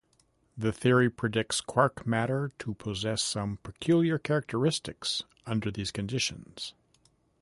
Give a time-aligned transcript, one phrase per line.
[0.57, 6.73] The theory predicts quark matter to possess some peculiar characteristics under these conditions.